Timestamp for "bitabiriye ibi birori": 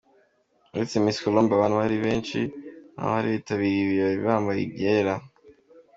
3.35-4.19